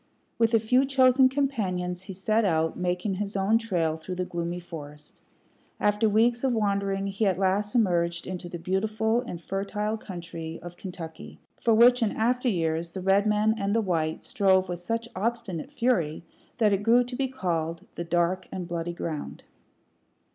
With 0.39 0.55
a 0.55 0.59
few 0.59 0.83
chosen 0.83 1.29
companions 1.29 2.01
he 2.01 2.13
set 2.13 2.43
out, 2.43 2.75
making 2.75 3.13
his 3.13 3.35
own 3.35 3.59
trail 3.59 3.97
through 3.97 4.15
the 4.15 4.25
gloomy 4.25 4.59
forest. 4.59 5.21
After 5.79 6.09
weeks 6.09 6.43
of 6.43 6.53
wandering, 6.53 7.05
he 7.05 7.27
at 7.27 7.37
last 7.37 7.75
emerged 7.75 8.25
into 8.25 8.49
the 8.49 8.57
beautiful 8.57 9.21
and 9.21 9.39
fertile 9.39 9.97
country 9.97 10.59
of 10.63 10.75
Kentucky, 10.75 11.39
for 11.61 11.75
which, 11.75 12.01
in 12.01 12.11
after 12.13 12.49
years, 12.49 12.89
the 12.89 13.01
red 13.01 13.27
men 13.27 13.53
and 13.59 13.75
the 13.75 13.79
white 13.81 14.23
strove 14.23 14.69
with 14.69 14.79
such 14.79 15.07
obstinate 15.15 15.71
fury 15.71 16.23
that 16.57 16.73
it 16.73 16.81
grew 16.81 17.03
to 17.03 17.15
be 17.15 17.27
called 17.27 17.85
"the 17.93 18.03
dark 18.03 18.47
and 18.51 18.67
bloody 18.67 18.93
ground." 18.93 19.43